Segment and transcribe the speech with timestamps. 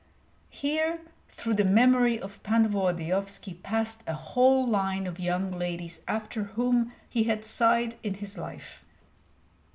[0.49, 6.45] Here through the memory of Pan Volodyovski passed a whole line of young ladies after
[6.45, 8.83] whom he had sighed in his life.